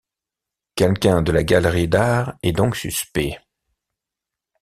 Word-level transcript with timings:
Quelqu'un 0.73 1.21
de 1.21 1.31
la 1.31 1.43
galerie 1.43 1.87
d'art 1.87 2.33
est 2.41 2.53
donc 2.53 2.75
suspect... 2.75 3.37